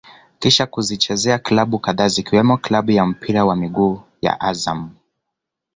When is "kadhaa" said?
1.79-2.07